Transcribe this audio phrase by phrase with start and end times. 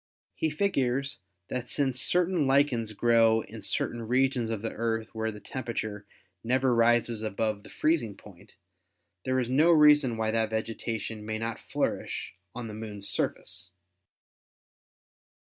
[0.33, 1.19] He figures
[1.49, 6.07] that since certain lichens grow in certain regions of the Earth where the temperature
[6.43, 8.55] never rises above the freezing point,
[9.25, 13.69] there is no reason why that vegetation may not flourish on the Moon's surface.